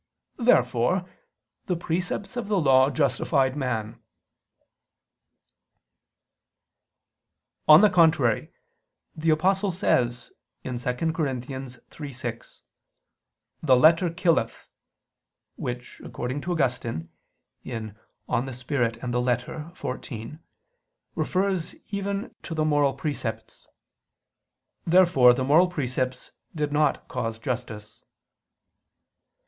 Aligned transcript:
Therefore 0.39 1.05
the 1.67 1.75
precepts 1.75 2.35
of 2.35 2.47
the 2.47 2.59
Law 2.59 2.89
justified 2.89 3.55
man. 3.55 4.01
On 7.67 7.81
the 7.81 7.89
contrary, 7.91 8.51
The 9.15 9.29
Apostle 9.29 9.69
says 9.71 10.31
(2 10.63 10.71
Cor. 10.73 10.79
3:6): 11.25 12.61
"The 13.61 13.75
letter 13.77 14.09
killeth": 14.09 14.67
which, 15.55 16.01
according 16.03 16.41
to 16.41 16.51
Augustine 16.53 17.09
(De 17.63 17.93
Spir. 18.53 18.83
et 18.83 19.03
Lit. 19.03 19.39
xiv), 19.39 20.39
refers 21.13 21.75
even 21.91 22.33
to 22.41 22.55
the 22.55 22.65
moral 22.65 22.93
precepts. 22.95 23.67
Therefore 24.83 25.35
the 25.35 25.43
moral 25.43 25.67
precepts 25.67 26.31
did 26.55 26.71
not 26.71 27.07
cause 27.07 27.37
justice. 27.37 28.03